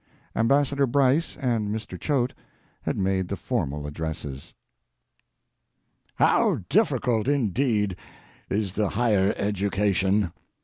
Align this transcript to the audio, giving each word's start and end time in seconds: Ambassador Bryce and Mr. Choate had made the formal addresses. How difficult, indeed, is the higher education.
Ambassador 0.35 0.87
Bryce 0.87 1.37
and 1.37 1.69
Mr. 1.69 1.99
Choate 1.99 2.33
had 2.81 2.97
made 2.97 3.27
the 3.27 3.35
formal 3.37 3.85
addresses. 3.85 4.55
How 6.15 6.61
difficult, 6.69 7.27
indeed, 7.27 7.95
is 8.49 8.73
the 8.73 8.89
higher 8.89 9.31
education. 9.37 10.33